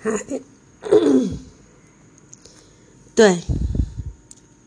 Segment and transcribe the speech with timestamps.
[3.14, 3.42] 对，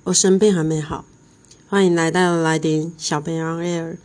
[0.03, 1.05] 我生病还没好，
[1.67, 3.97] 欢迎来到来点小北洋 air。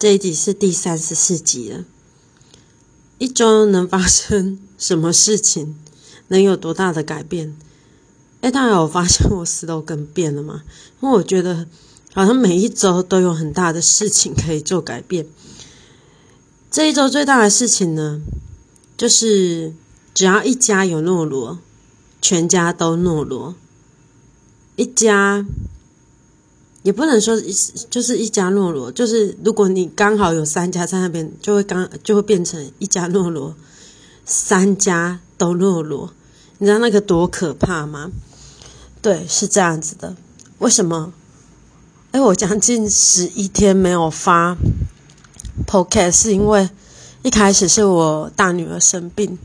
[0.00, 1.84] 这一集是第三十四集了。
[3.18, 5.76] 一周能发生什么事情？
[6.26, 7.56] 能有多大的改变？
[8.40, 10.64] 哎，大家有发现我 slogan 变了吗？
[11.00, 11.68] 因为我觉得
[12.14, 15.28] 好像每一周都有很大的事情可以做改变。
[16.68, 18.20] 这一周最大的事情呢，
[18.96, 19.72] 就是
[20.14, 21.58] 只要一家有诺罗，
[22.20, 23.54] 全家都诺罗。
[24.76, 25.44] 一家
[26.82, 27.52] 也不能说一
[27.90, 33.54] 就是一家诺罗，就是如果你刚好有三家在那边，就会刚就会变成一家诺罗，
[34.24, 36.12] 三家都诺罗。
[36.58, 38.10] 你知道那个多可怕吗？
[39.00, 40.16] 对，是这样子的。
[40.58, 41.12] 为什么？
[42.12, 44.56] 哎，我将近十一天没有发。
[45.66, 46.70] Podcast 是因为
[47.22, 49.38] 一开始是我大女儿生病，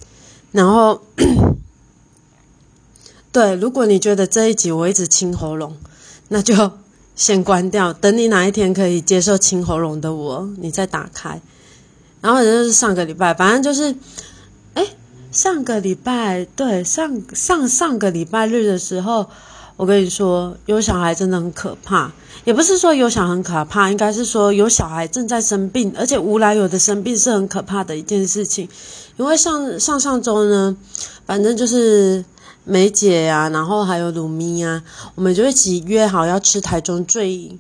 [0.52, 1.02] 然后
[3.32, 5.78] 对，如果你觉得这一集我一直清喉咙，
[6.30, 6.72] 那就
[7.16, 11.42] 先关掉，等你哪一天可以接受清喉咙的我，你再打开。
[12.22, 13.96] 然后就是上个礼拜，反正就是，
[14.74, 14.88] 哎，
[15.32, 19.30] 上个礼拜对上上上个礼拜日的时候。
[19.78, 22.12] 我跟你说，有小孩真的很可怕，
[22.48, 28.70] 也不是说有小孩很可怕，应该是说有小孩正在生病，而且无来由的生病是很可怕的一件事情。
[29.18, 30.78] 因为上上上周呢，
[31.26, 32.24] 反正就是
[32.64, 34.82] 梅姐呀，然后还有鲁咪呀，
[35.16, 37.60] 我们就一起约好要吃台中最，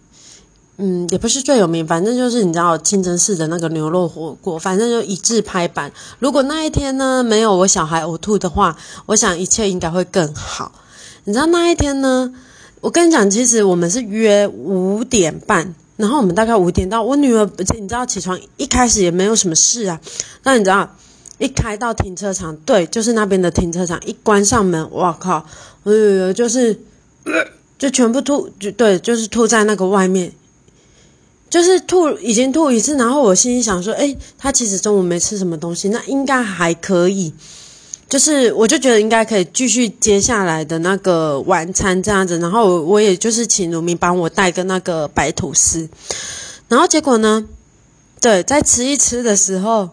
[0.77, 5.91] 嗯，也不是最有名，反正就是你知道清真寺的那个牛肉火锅，反正就一致拍板。
[6.19, 8.77] 如果那一天呢没有我小孩呕吐的话，
[9.07, 10.71] 我想一切应该会更好。
[11.25, 12.33] 你知道那一天呢？
[12.79, 17.01] 我跟你讲，其实我们是约五点半，然后我们大概五点到。
[17.01, 19.99] 我女儿，而且你知道起床一开始也没有什么事啊。
[20.43, 20.95] 那你知道，
[21.39, 25.45] 一开到停车场，对，就是那边的停车场，一关上门，哇靠！
[25.83, 26.79] 哎呦，就是
[27.79, 30.31] 就全部吐，就对，就是吐在那个外面，
[31.49, 32.95] 就是吐已经吐一次。
[32.95, 37.33] 然后我心里想说，哎，他其实中午没吃什么东西，那应该还可以。
[38.09, 45.89] 就是，我就觉得应该可以继续接下来的那个晚餐这样子，然后我也就是请卢明帮我带个那个白吐司，
[46.69, 47.43] 然后结果呢，
[48.21, 49.89] 对，在吃一吃的时候，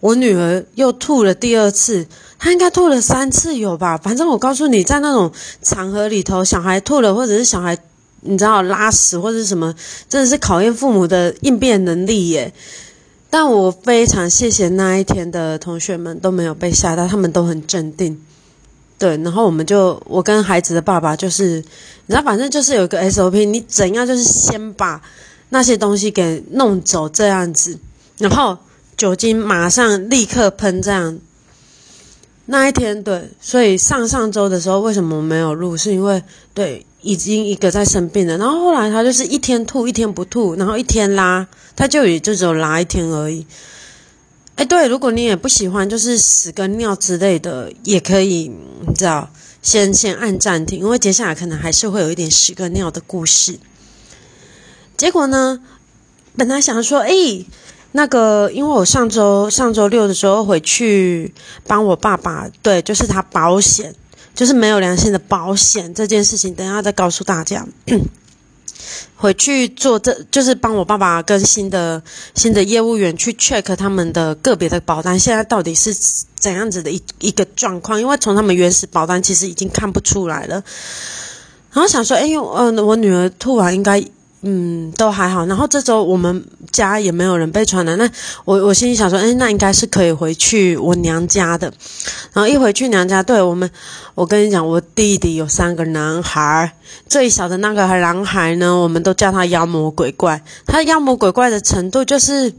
[0.00, 2.06] 我女儿又吐了第二次，
[2.38, 3.96] 她应该吐了三次有吧？
[3.96, 5.32] 反正我告诉你，在那种
[5.62, 7.78] 场合里头，小孩吐了或者是小孩
[8.20, 9.74] 你知道拉屎或者什么，
[10.06, 12.52] 真的是考验父母的应变能力耶。
[13.30, 18.18] 但我非常谢谢那一天的同学们都没有被吓到，他们都很镇定。
[18.98, 21.62] 对，然后我们就我跟孩子的爸爸就是，
[22.06, 25.00] 你知道，反正就是有一个 SOP，你怎样就是先把
[25.50, 27.78] 那些东西给弄走这样子，
[28.16, 28.58] 然后
[28.96, 31.18] 酒精马上立刻喷这样。
[32.46, 35.76] 那一天对，所以上上周的时候为什么没有录？
[35.76, 36.22] 是因为
[36.54, 36.84] 对。
[37.00, 43.46] 已经一个在生病了，然后后来他就是一天吐一天不吐，然后一天拉，他就也就只有拉一天而已。
[44.56, 48.50] 哎，对，如果你也不喜欢，就是屎跟尿之类的，也可以，
[48.86, 49.30] 你知道，
[49.62, 53.56] 先先按暂停，因为接下来可能还是会有一点屎跟尿的故事。
[54.96, 55.60] 结果呢，
[56.36, 57.12] 本来想说，哎，
[57.92, 61.32] 那个，因为我上周上周六的时候回去
[61.64, 63.94] 帮我爸爸，对，就是他保险。
[64.38, 67.66] 就是没有良心的保险这件事情，等下再告诉大家。
[69.16, 72.00] 回去做这就是帮我爸爸跟新的
[72.36, 75.92] 新的业务员去 check 他们的个别的保单，现在到底是
[76.36, 78.00] 怎样子的一一个状况？
[78.00, 80.62] 因为从他们原始保单其实已经看不出来了。
[81.72, 84.00] 然后想说，哎，嗯，我女儿吐完应该。
[84.42, 85.44] 嗯，都还好。
[85.46, 88.08] 然后这周我们家也没有人被传染，那
[88.44, 91.66] 我我心里想说，哎，那应该是可以回去我娘家的。
[92.32, 93.68] 然后一回去娘家，对我们，
[94.14, 96.72] 我跟你讲，我弟弟有三个男孩，
[97.08, 100.40] 最小的那个男孩呢，我们都叫他妖魔鬼怪。
[100.64, 102.54] 他妖魔鬼怪的程度就是，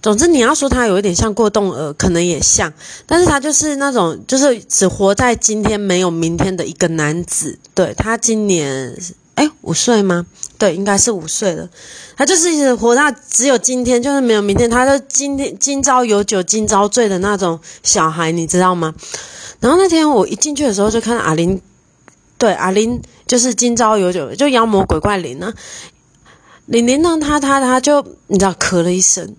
[0.00, 2.72] 总之你要说他有一点像过动儿，可能也像，
[3.06, 7.58] 但是他就是那种，就是只活在今天没有明天的一个男子。
[7.74, 8.96] 对他今年。
[9.36, 10.26] 哎，五岁吗？
[10.58, 11.68] 对，应该是五岁了。
[12.16, 14.68] 他就是一直活到只有今天，就是没有明天。
[14.68, 18.94] 他就今天今朝有酒今朝醉的那种小孩，你知道吗？
[19.60, 21.60] 然后那天我一进去的时候，就看到阿林，
[22.36, 25.54] 对，阿林就是今朝有酒，就妖魔鬼怪林呢。
[26.66, 29.34] 玲玲呢，他他他就你知道咳了一声，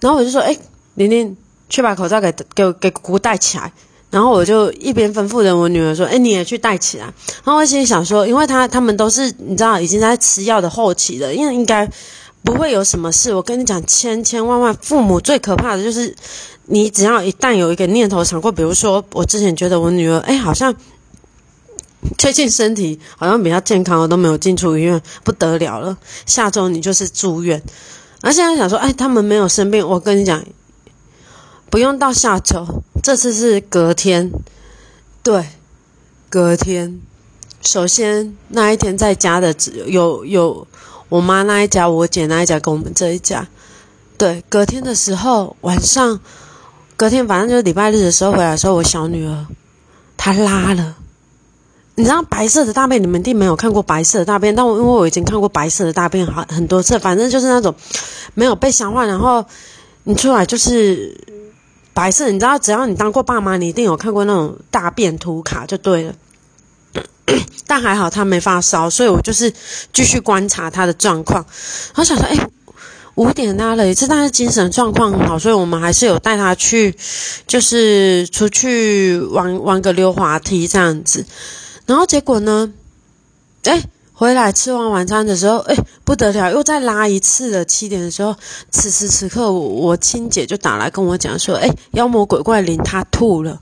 [0.00, 0.58] 然后我就说：“哎，
[0.94, 1.36] 玲玲，
[1.68, 3.72] 去把口罩给给给姑姑戴起来。”
[4.10, 7.04] 然后我就一边吩咐着我女儿说：“哎，你也去带起来。”
[7.44, 11.86] 然后我心里想说，因为他他们都是你知道已经在吃药的后期了，因为应该
[12.42, 13.34] 不会有什么事。
[13.34, 16.14] 我跟你讲，千千万万，父母最可怕的就是，
[16.66, 20.74] 你只要一旦有一个念头想过，比如说我之前觉得我女儿，哎，好像
[22.16, 25.94] 最近身体好像比较健康，我都没有进出医院，不得了了。
[26.24, 27.62] 下周你就是住院，
[28.22, 30.42] 而现在想说，哎，他们没有生病，我跟你讲，
[31.70, 34.32] 不用到下周，这次是隔天，
[35.22, 35.46] 对，
[36.28, 37.00] 隔天。
[37.60, 40.66] 首先那一天在家的只有有
[41.08, 43.46] 我妈那一家，我姐那一家跟我们这一家。
[44.16, 46.20] 对，隔天的时候晚上，
[46.96, 49.46] 隔天反正就是礼拜日的时候回来的时候，我小女儿
[50.16, 50.96] 她拉了。
[51.96, 57.74] 你知道白色的大便，你们一定没有看过白色的大便，但我因为我已经看过白色的大便好很多次，反正就是那种
[58.34, 59.44] 没有被消化，然后
[60.04, 61.16] 你出来就是
[61.98, 62.30] 白色。
[62.30, 66.14] 你知道，只要你当过爸妈，你一定有看过那种大便图卡，就对了。
[67.66, 69.52] 但还好他没发烧，所以我就是
[69.92, 71.44] 继续观察他的状况。
[71.96, 72.48] 我想说，哎，
[73.16, 76.94] 五点拉了一次，但是精神状况很好，所以我们还是有带他去，
[77.48, 81.26] 就是出去玩玩个溜滑梯这样子。
[81.84, 82.72] 然后结果呢，
[83.64, 83.82] 哎，
[84.18, 87.64] 回来吃完晚餐的时候，哎，不得了，又再拉一次了。
[87.64, 88.34] 七点的时候，
[88.68, 93.60] 此时此刻，我亲姐就打来跟我讲说，哎，妖魔鬼怪临他吐了。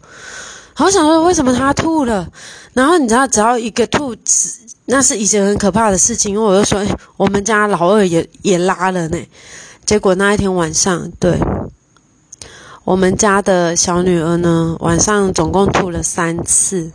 [0.72, 2.26] 好想说，为什么他吐了？
[2.72, 4.16] 然后你知道，只要一个吐，
[4.86, 6.32] 那是一件很可怕的事情。
[6.32, 6.82] 因为我就说，
[7.18, 9.18] 我们家老二也也拉了呢。
[9.84, 11.38] 结果那一天晚上，对，
[12.84, 16.90] 我们家的小女儿呢，晚上总共吐了三次。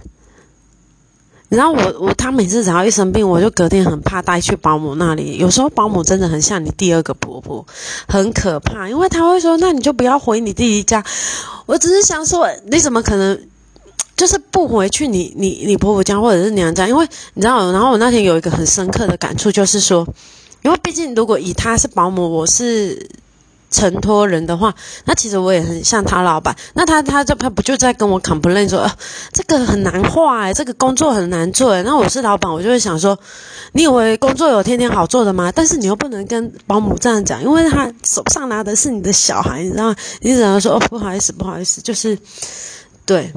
[1.51, 5.38] 然后我我她每次只要一生病，我就隔天很怕带去保姆那里。
[5.38, 7.65] 有时候保姆真的很像你第二个婆婆，
[8.07, 11.03] 很可怕，因为她会说：“那你就不要回你弟弟家。”
[11.68, 13.39] 我只是想说，你怎么可能？
[14.18, 17.03] 就是不回去你你你婆婆家或者是娘家，因为
[17.33, 20.07] 你知道，然后我那天有一个很深刻的感触，就是说，
[20.62, 23.09] 因为毕竟如果以他是保姆，我是
[23.71, 24.75] 承托人的话，
[25.06, 28.85] 那其实我也很像他老板，那他他就他不就在跟我 complain 说，
[29.31, 33.18] 这个很难画哎，这个工作很难做哎，那我是老板，我就会想说，
[33.71, 35.51] 你以为工作有天天好做的吗？
[35.56, 42.19] 但是你又不能跟保姆这样讲，因为他手上拿的是你的小孩，你知道，你只能说哦不好意思不好意思，就是
[43.06, 43.31] 对。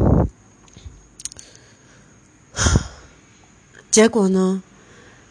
[3.90, 4.62] 结果呢？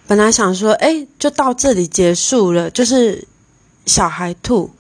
[0.08, 3.28] 本来想说，哎，就到这里结束了，就是
[3.86, 4.72] 小孩吐。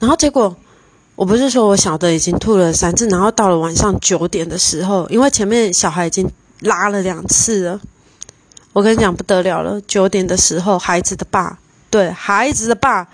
[0.00, 0.56] 然后结果，
[1.14, 6.28] 我不是说我小的已经吐了三次，然后到了晚上九点的时候，因为前面小孩已经
[6.60, 7.80] 拉了两次了。
[8.72, 11.58] 我跟你讲不得了了，九点的时候，孩子的爸，
[11.90, 13.06] 对，孩子的爸。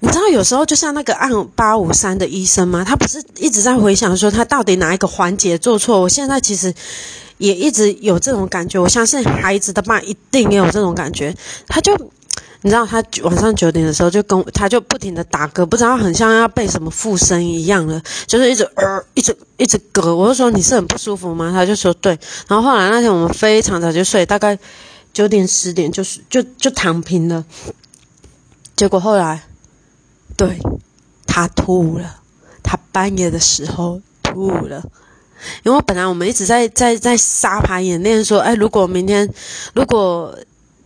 [0.00, 2.84] 你知道有时候就像那个按八五三的医生吗？
[2.86, 5.98] 他不是一直在回想说他到底哪一个环节做错？
[5.98, 6.74] 我现在其实
[7.38, 8.78] 也一直有这种感觉。
[8.78, 11.34] 我相信孩子的爸一定也有这种感觉。
[11.66, 11.96] 他就
[12.64, 20.14] 你知道，他晚上九点的时候就跟他就不停的打嗝，不知道很像要被什么附身一样的，就是一直呃一直一直嗝。
[20.14, 21.52] 我就说你是很不舒服吗？
[21.52, 22.18] 他就说对。
[22.48, 24.58] 然后后来那天我们非常早就睡，大概
[25.12, 27.44] 九点十点就是就就躺平了。
[28.74, 29.42] 结果后来。
[30.36, 30.58] 对，
[31.28, 32.16] 他吐了，
[32.60, 34.82] 他半夜的时候吐了，
[35.62, 39.32] 因为本来我们一直在在在沙盘演练说，哎，如果明天
[39.74, 40.36] 如果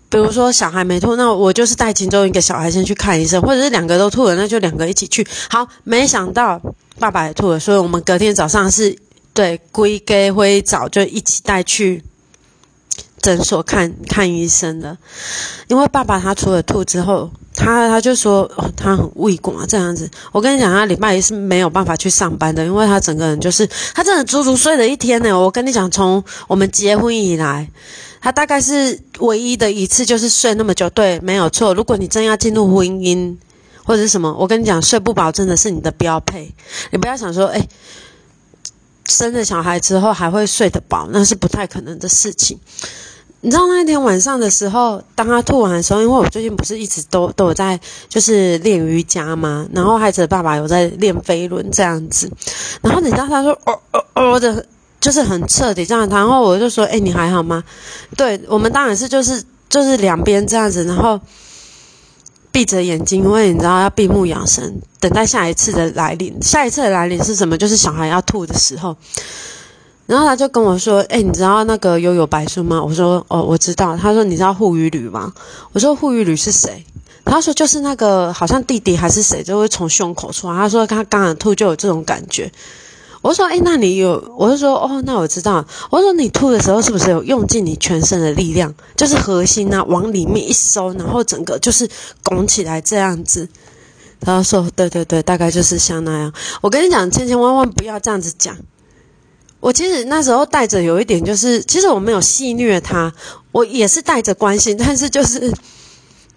[0.08, 5.26] 比如说小孩没吐，那我就是带其中一个小孩先去看医生，或者是两个都吐了，那就两个一起去。
[5.50, 6.60] 好，没想到
[6.98, 8.96] 爸爸也吐了，所以我们隔天早上是
[9.34, 12.02] 对归给灰早就一起带去。
[13.20, 14.96] 诊所看看医生的，
[15.66, 20.08] 因为爸爸他除了吐之后，他他就说，他很胃管这样子。
[20.30, 25.36] 我跟你讲，他礼拜一是没有办法去上班的，因为他整个人就是他真的足足睡了一天呢。
[25.36, 27.68] 我跟你讲，从我们结婚以来，
[28.20, 30.88] 他大概是唯一的一次就是睡那么久。
[30.90, 31.74] 对，没有错。
[31.74, 33.36] 如果你真要进入婚姻
[33.84, 36.54] 或者是什么，我跟你讲，睡不饱真的是你的标配。
[36.90, 37.68] 你不要想说，哎。
[39.10, 42.58] 生了小孩之后还会睡得饱，那是不太可能的事情。
[43.40, 49.66] 你知道那一天晚上的时候，当他吐完的时候，因为我最近不是一直都都有在就是练瑜伽吗？
[49.72, 52.30] 然后孩子的爸爸有在练飞轮这样子。
[52.82, 54.66] 然后你知道他说哦哦哦的，
[55.00, 56.08] 就是很彻底这样。
[56.08, 57.62] 然后我就说，哎，你还好吗？
[58.16, 61.20] 对我们当然是就是就是两边这样子，然后。
[62.50, 66.34] 闭着眼睛，因为你知道要闭目养神，等待下一次的来临。
[66.42, 67.56] 下一次的来临是什么？
[67.56, 68.96] 就是小孩要吐的时候。
[70.06, 75.32] 然后他就跟我说：“哎，你知道那个悠悠白书吗？”我说：“哦，我知道。”他说：“你知道护羽旅吗？”
[75.72, 76.82] 我说：“护羽旅是谁？”
[77.26, 82.50] 他说：“就是那个好像弟弟还是谁，就会从胸口出来。”他说：“他刚刚吐就有这种感觉。”
[83.20, 91.88] 我说：“哎，那你有？”我就说：“哦，那我知道。”我说：“你吐的时候是不是有用尽你全身的力量，就是核心啊，往里面一收，然后整个就是
[92.22, 93.48] 拱起来这样子？”
[94.20, 96.32] 他说：“对对对，大概就是像那样。”
[96.62, 98.56] 我跟你讲，千千万万不要这样子讲。
[99.60, 103.12] 我其实那时候带着有一点，就是其实我没有戏虐他，
[103.52, 105.52] 我也是带着关心，但是就是。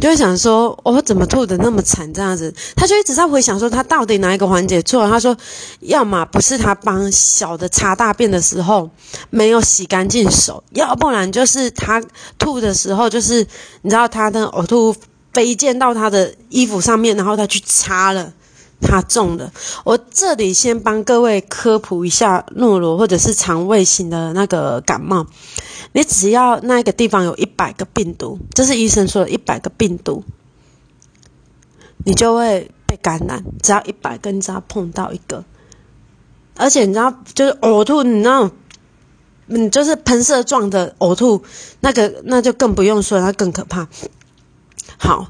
[0.02, 2.52] 就会想说，我怎么吐的那么惨这样子？
[2.76, 5.08] 他就一直在回想说，他到底哪一个环节错？
[5.08, 5.38] 他说，
[5.82, 8.90] 要么不是他帮小的擦大便的时候
[9.30, 12.02] 没有洗干净手，要不然就是他
[12.40, 13.46] 吐的时候，就是
[13.84, 14.96] 你知道他的呕吐
[15.34, 18.34] 飞溅到他的衣服上面，然后他去擦了，
[18.82, 19.54] 他中了。
[19.86, 25.28] 我这里先帮各位科普一下诺罗或者是肠胃型的那个感冒。
[25.94, 30.24] 你只要那个地方有一百个病毒，这是医生说的一百个病毒，
[32.06, 33.44] 你就会被感染。
[33.62, 35.44] 只要一百个，你，只要碰到一个，
[36.56, 38.52] 而且你知道，就是呕吐，你那种，
[39.48, 41.44] 嗯，就是喷射状的呕吐，
[41.82, 43.90] 那个那就更不用说，那更可怕。
[44.98, 45.28] 好，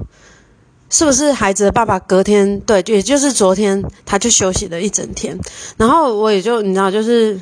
[0.92, 5.36] 是不是孩子的爸爸隔天对，也就是昨天，他就休息了一整天，
[5.76, 7.40] 然后我也就你知道，就是。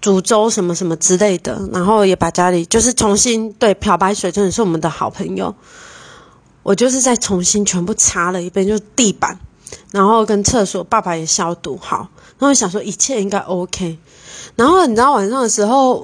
[0.00, 5.54] 煮粥什么什么之类的，然后也把家里就是重新对漂白水真的是我们的好朋友。
[6.62, 9.38] 我就是再重新全部擦了一遍，就是地板，
[9.92, 12.08] 然后跟厕所，爸爸也消毒好。
[12.38, 13.98] 然后想说一切应该 OK。
[14.56, 16.02] 然后你知道晚上的时候，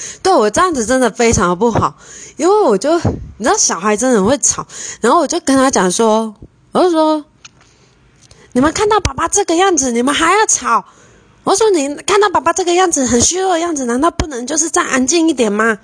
[0.22, 1.96] 对我这样子真的非常的不好，
[2.36, 4.66] 因为我就你知道小孩真的很会吵，
[5.00, 6.34] 然后我就跟他讲说，
[6.72, 7.24] 我就说，
[8.52, 10.84] 你们看到爸爸这个样子，你们还要吵？
[11.44, 15.78] 我说：“你看到爸爸这个样子，很虚弱的样子，难道不能就是再安静一点吗？”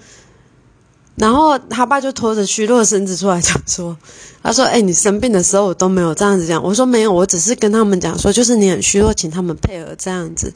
[1.16, 3.94] 然后他爸就拖着虚弱的身子出来讲说
[4.42, 6.62] ：“他说，哎，你生病的时候我都没有这样子讲。
[6.64, 10.50] 我说没有，我只是跟他们讲说，就是你很虚弱，请他们配合这样子。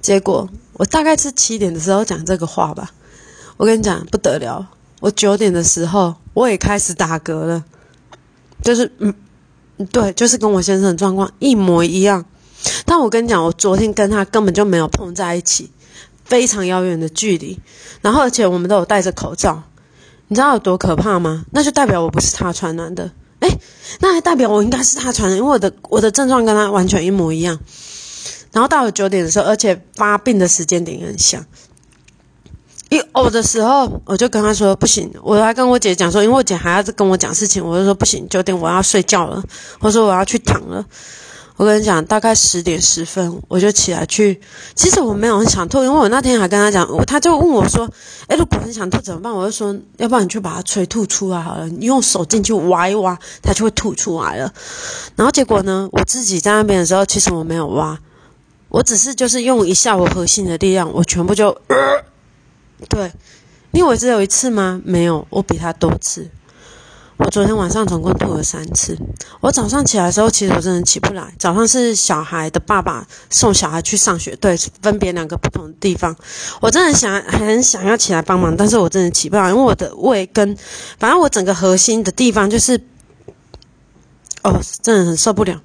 [0.00, 2.90] 结果我大概是七点的时候讲这个话吧。
[3.58, 4.66] 我跟你讲不得了，
[5.00, 7.64] 我九点的时候我也开始打嗝了，
[8.62, 9.12] 就是嗯，
[9.92, 12.24] 对，就是跟我先生的状况一模一样。”
[12.84, 15.70] 但我跟你讲，我昨天跟他根本就没有碰在一起，
[16.24, 17.58] 非常遥远的距离。
[18.00, 19.62] 然后，而且我们都有戴着口罩，
[20.26, 21.44] 你知道有多可怕吗？
[21.52, 23.58] 那就代表我不是他传染的，诶，
[24.00, 27.58] 那还代表我应该是他传染，因为我的我的症状跟他完全一模一样。
[28.52, 31.44] 然后到了九点的时候，而且发病的时间点也很像。
[32.90, 39.42] 一呕的时候，我就跟他说不行，我还跟我姐讲说，因为我姐还要跟我讲事情，我就说不行，九点我要睡觉了，
[39.80, 40.84] 我说我要去躺了。
[41.56, 44.40] 我跟你讲，大概十点十分我就起来去。
[44.76, 47.90] 其实我没有很想吐，因为我那天还跟他讲，他就问我说
[48.28, 54.50] ：“哎，如果很想吐怎么办？”我就说：“要不然你去把它吹吐出来好了，你用手进去挖一挖，它就会吐出来了。”
[55.16, 57.98] 然后结果呢，我自己在那边的时候，其实我没有挖，
[58.68, 61.58] 我只是就是用一下我核心的力量，我全部就，
[62.88, 63.10] 对，
[63.70, 64.80] 你以为只有一次吗？
[64.84, 66.30] 没有，我比他多次。
[67.16, 68.96] 我昨天晚上总共吐了三次。
[69.40, 71.34] 我早上起来的时候，其实我真的起不来。
[71.36, 76.14] 早上是小孩的爸爸送小孩去上学，对，分别两个不同的地方。
[76.60, 80.56] 我真的想很想要起来帮忙，但是我真的起不来，因为我的胃跟，
[80.96, 82.80] 反正我整个核心的地方就是，
[84.44, 85.60] 哦，真的很受不了。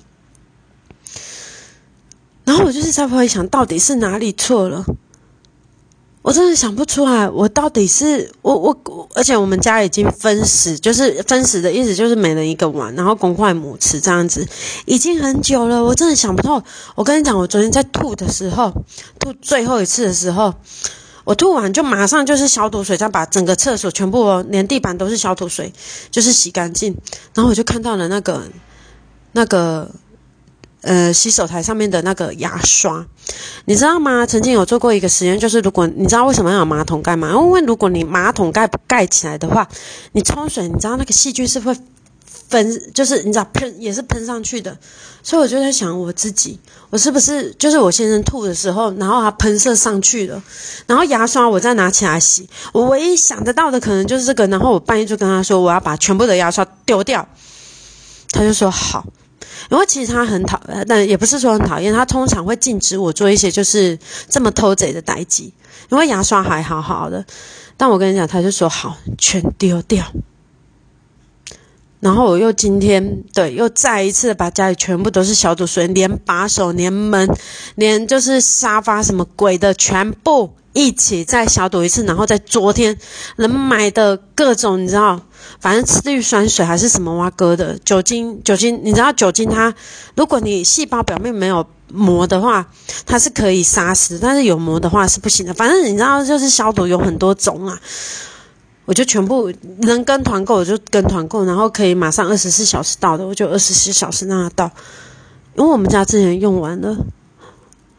[2.54, 4.86] 然后我就是在回想，到底是哪里错了。
[6.22, 14.48] 我真的想不出来，我到底是我我，而且我们家已经分食，就是分食的意思，就是每人一个碗，然后公筷母吃这样子，
[14.86, 15.84] 已经很久了。
[15.84, 16.62] 我真的想不透。
[16.94, 18.72] 我跟你讲，我昨天在吐的时候，
[19.18, 20.54] 吐最后一次的时候，
[21.24, 25.74] 我吐完就马上就是消毒水，再把整个厕所全部连地板都是消毒水，
[26.12, 26.96] 就是洗干净。
[27.34, 28.44] 然后我就看到了那个
[29.32, 29.90] 那个。
[30.84, 33.06] 呃，洗手台上面的那个牙刷，
[33.66, 34.26] 你知道吗？
[34.26, 37.30] 曾经有做过一个实验，就是如果你知道为什么要有马桶盖吗？
[37.32, 39.66] 因为如果你马桶盖不盖起来的话，
[40.12, 41.74] 你冲水，你知道那个细菌是会
[42.50, 44.78] 分，就是你知道喷也是喷上去的。
[45.24, 46.60] 所以我就在想，我自己，
[46.90, 50.44] 我是不是就是我先生吐的时候，然后它喷射上去了，
[50.86, 54.46] 然后牙刷我再拿起来洗，我唯一想得到的可能就是这个。
[54.48, 57.26] 然后我半夜就跟他说，我要把全部的牙刷丢掉，
[58.34, 59.06] 他就说好。
[59.70, 63.98] 因为其实他很讨，但也不是说很讨厌，他通常会禁止我做一些就是
[64.30, 65.54] 这么偷贼的代际。
[65.92, 67.24] 因为牙刷还好好的，
[67.78, 70.04] 但我跟你讲，他就说好，全丢掉。
[72.00, 77.30] 然后我又今天对，又再一次把家里全部都是消毒水，连把手、连门、
[77.76, 82.04] 连就是沙发什么鬼的，全部一起再消毒一次。
[82.04, 82.98] 然后在昨天
[83.38, 85.22] 能买的各种，你知道。
[85.60, 89.74] 反正次氯酸水还是什么蛙哥的酒精，酒精你知道酒精它，
[90.16, 92.66] 如果你细胞表面没有膜的话，
[93.06, 95.54] 它是可以杀死，但是有膜的话是不行的。
[95.54, 97.78] 反正你知道就是消毒有很多种啊，
[98.86, 99.52] 我就全部
[99.82, 104.72] 能跟团购我就跟团购，然后可以马上二十四小时到的，我就二十四小时让他到，
[105.56, 106.98] 因为我们家之前用完了。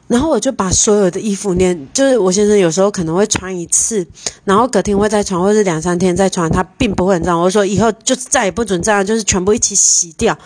[0.06, 4.06] 然后我就把所有的衣服，连就是我先生有时候可能会穿一次，
[4.44, 7.40] 然后隔天会再穿，或者两三天再穿，他并不会很脏。
[7.40, 10.38] 我说以后就再也不准这样，就是全部一起洗掉，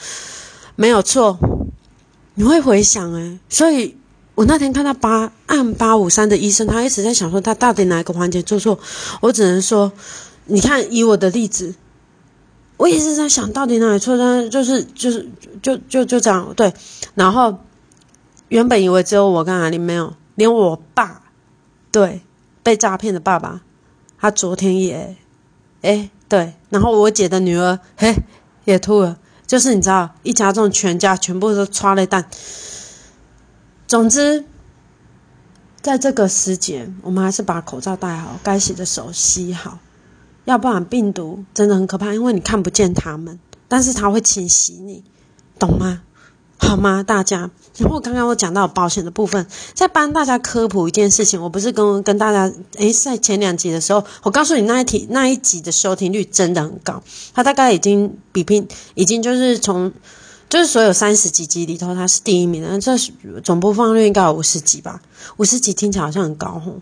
[0.77, 1.37] 没有错。
[2.35, 3.97] 你会回想诶，所以
[4.37, 8.79] 我那天看到八按八五三的医生，他一直在想说他到底哪一个环节做错。
[9.21, 9.91] 我只能说，
[10.45, 11.75] 你看以我的例子，
[12.77, 15.29] 我也是在想到底哪里错，但就是就是
[15.61, 16.73] 就就就这样对，
[17.17, 17.59] 然后。
[18.49, 21.23] 原本以为只有我跟阿玲没有，连我爸，
[21.93, 22.23] 对，
[22.63, 23.63] 被诈骗的爸爸，
[24.19, 25.17] 他昨天也，
[25.83, 28.15] 哎，对，然后我姐的女儿，嘿，
[28.65, 32.29] 也吐了，就是你知道，一家中全家全部都抓了蛋。
[33.87, 34.45] 总之，
[35.81, 39.79] 在这个时节，我们还是把口罩戴好，该洗的手洗好，
[40.45, 43.39] 要不然病毒真的很可怕，因为你看不见他们，
[43.69, 45.05] 但是他会侵袭你，
[45.59, 46.03] 懂吗？
[46.59, 47.51] 好吗，大家？
[47.77, 51.41] 然后刚刚我讲到保险的部分，在帮大家科普一件事情。
[51.41, 59.93] 我不是跟跟大家，诶，在前两集的时候，我告诉你那一题那一集的收听率真的很高，它大概已经比拼，已经就是从
[60.49, 62.79] 就是所有三十几集里头，它是第一名的。
[62.81, 62.97] 这
[63.43, 65.01] 总播放率应该有五十几吧？
[65.37, 66.81] 五十几听起来好像很高吼，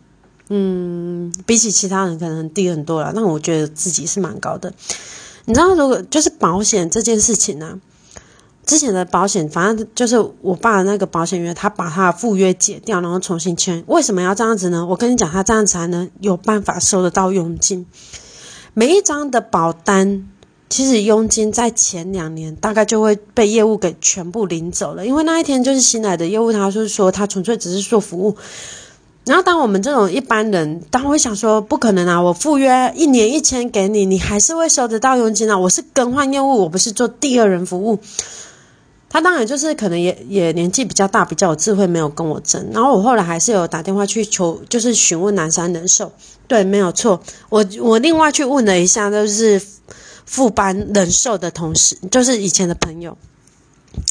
[0.48, 3.12] 嗯，比起其他人可能低很多了。
[3.14, 4.72] 但我觉得自己是蛮高的。
[5.44, 7.78] 你知道，如果就是保险这件事情呢？
[8.66, 13.82] 之前的保险，反正就是我爸的那个保险员，他把他的附约解掉，然后重新签。
[13.86, 14.84] 为什么要这样子呢？
[14.84, 17.86] 我跟你讲，他这样子才能有办法收得到佣金。
[18.74, 20.28] 每一张的保单，
[20.68, 28.36] 其实佣金在前两年大概就会被业务给全部领走了，因为那一天就是新来的业务，他是说他纯粹只是做服务。
[29.24, 35.56] 然后当我们这种一般人，当会想说不可能啊，我赴约一年一千给你，你还是会收得到佣金啊。
[35.56, 38.00] 我是更换业务，我不是做第二人服务。
[39.16, 42.62] 他当然就是可能也也年纪比较大，比较有智慧，没有跟我争。
[42.70, 46.12] 然后我后来还是有打电话去求，就是询问南山人寿，
[46.46, 47.18] 对，没有错。
[47.48, 49.58] 我我另外去问了一下，就是
[50.26, 53.16] 副班人寿的同事，就是以前的朋友。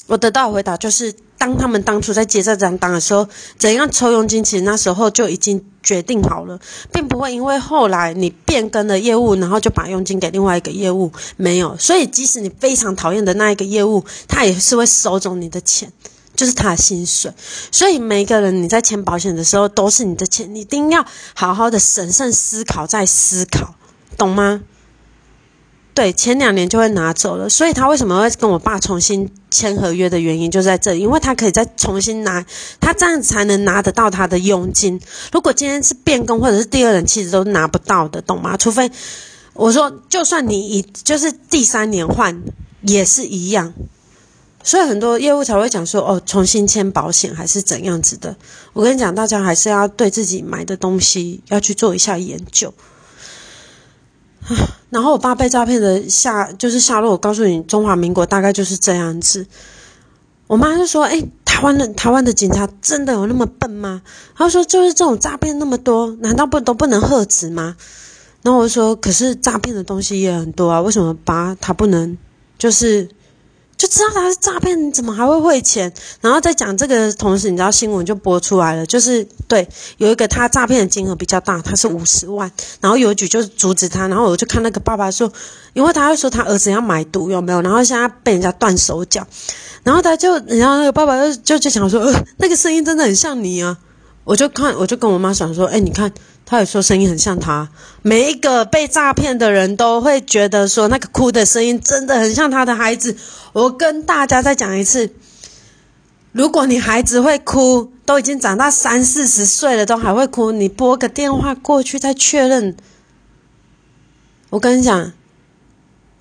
[0.07, 6.59] 我得到回答就是，当他们当初在接这张单的时候，怎样抽佣金，其实那时候就已经决定好了，
[6.91, 11.75] 并不会因为后来你变更了业务，然后就把佣金给另外一个业务，没有。
[11.77, 15.91] 所以即使你非常讨厌的那一个业务，他也是会收走你的钱，
[16.35, 17.33] 就是他的薪水。
[17.71, 23.75] 所以每一个人你在签保险的时候，都是你的钱，你一定要好好的审慎思考再思考，
[24.17, 24.61] 懂吗？
[25.93, 32.45] 对，前两年就会拿走了，所以他为什么会跟我爸重新签合约的原因就在这，因为他可以再重新拿，
[32.81, 34.99] 他这样才能拿得到他的佣金。
[35.31, 38.57] 如果今天是变更或者是第二人，其实都拿不到的，懂吗？
[38.57, 38.91] 除非
[39.53, 42.43] 我说，就算你以就是第三年换
[42.81, 43.73] 也是一样，
[44.61, 48.35] 所以很多业务才会讲说，哦，重新签保险还是怎样子的。
[48.73, 52.73] 我跟你讲，大家还是要对自己买的东西要去做一下研究。
[54.91, 59.45] 然后我爸被诈骗的下就是下落，我告诉你，中华民国大概就是这样子。
[60.47, 64.01] 我妈就说：“哎，台湾的台湾的警察真的有那么笨吗？”
[64.37, 67.75] 她说：“就是这种诈骗那么多，难道不都不能喝止吗？”
[68.43, 72.17] 然后我说：“可是诈骗的东西也很多啊，为什么爸他不能
[72.57, 73.09] 就是？”
[73.77, 75.91] 就知道他是诈骗，怎么还会汇钱？
[76.21, 85.31] 然后在讲这个同时，你知道新闻就播出来了，就是对有一个他诈骗的金额比较大，他是五十万，然后邮局就阻止他，然后我就看那个爸爸说，
[85.73, 87.61] 因为他会说他儿子要买毒有没有？
[87.61, 89.27] 然后现在被人家断手脚，
[89.83, 93.77] 然后他就然后那个爸爸就就就想说，那个声音真的很像你啊！
[94.23, 96.11] 我就看我就跟我妈讲说，哎，你看。
[96.45, 97.69] 他也说声音很像他，
[98.03, 103.17] 每一个被诈骗的人都会觉得说那个哭的声音真的很像他的孩子。
[103.51, 105.11] 我跟大家再讲一次，
[106.31, 112.77] 如果你孩子会哭，都已经长大三四十岁了都还会哭，你拨个电话过去再确认。
[114.51, 115.13] 我跟你讲，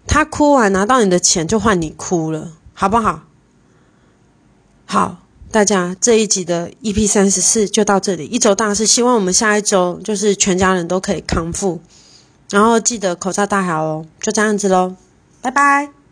[0.07, 3.25] 他哭完拿到你的钱就换你哭了，好不好？
[4.87, 5.24] 好。
[5.55, 11.81] 大家这一集的 EP 三十四就到这里，一周大事，希望我们下一周就是全家人都可以康复，
[12.51, 14.97] 然后记得口罩戴好哦，就这样子喽，
[15.41, 16.04] 拜拜。